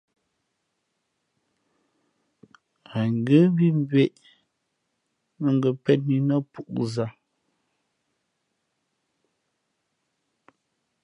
Ghen 2.91 3.11
ngə́ 3.19 3.41
mbí 3.53 3.67
mbᾱʼ 3.81 4.09
ē 4.13 4.21
mά 5.39 5.49
ngα̌ 5.57 5.71
pén 5.83 5.99
í 6.15 6.17
nά 6.27 6.35
pūʼ 6.51 6.85
zǎ. 6.93 7.07